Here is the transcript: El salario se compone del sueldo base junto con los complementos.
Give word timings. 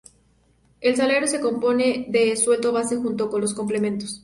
El 0.79 0.95
salario 0.95 1.27
se 1.27 1.39
compone 1.39 2.07
del 2.09 2.35
sueldo 2.35 2.71
base 2.71 2.95
junto 2.95 3.29
con 3.29 3.39
los 3.39 3.53
complementos. 3.53 4.19